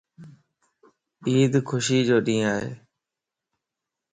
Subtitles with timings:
[1.27, 2.71] عيد خوشيءَ جو ڏينھن ائي